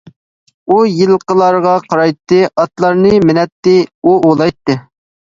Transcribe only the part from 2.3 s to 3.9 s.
ئاتلارنى مىنەتتى،